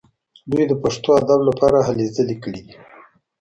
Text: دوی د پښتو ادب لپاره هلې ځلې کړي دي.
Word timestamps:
دوی 0.51 0.63
د 0.67 0.73
پښتو 0.83 1.09
ادب 1.19 1.39
لپاره 1.49 1.77
هلې 1.87 2.07
ځلې 2.15 2.35
کړي 2.43 2.61
دي. 2.67 2.75